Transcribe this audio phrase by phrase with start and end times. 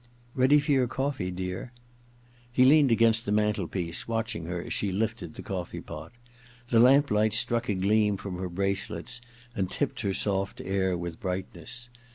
[0.21, 1.71] * Ready for your coffee, dear?
[2.09, 6.11] * He leaned against the mantelpiece, watching her as she lifted the coffee pot.
[6.69, 9.21] The lamplight struck a gleam from her bracelets
[9.55, 11.89] and tipped her soft hair with brightness.